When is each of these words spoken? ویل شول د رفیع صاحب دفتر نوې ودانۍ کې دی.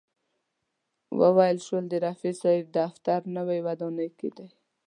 ویل 1.37 1.57
شول 1.65 1.85
د 1.89 1.93
رفیع 2.05 2.33
صاحب 2.41 2.65
دفتر 2.79 3.19
نوې 3.37 3.59
ودانۍ 3.65 4.09
کې 4.19 4.29
دی. 4.37 4.47